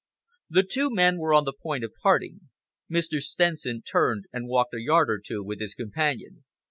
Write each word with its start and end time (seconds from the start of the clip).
The 0.49 0.63
two 0.63 0.89
men 0.89 1.19
were 1.19 1.31
on 1.31 1.43
the 1.43 1.53
point 1.53 1.83
of 1.83 1.93
parting. 2.01 2.49
Mr. 2.91 3.19
Stenson 3.21 3.83
turned 3.83 4.25
and 4.33 4.47
walked 4.47 4.73
a 4.73 4.81
yard 4.81 5.11
or 5.11 5.21
two 5.23 5.43
with 5.43 5.59
his 5.59 5.75
companion. 5.75 6.43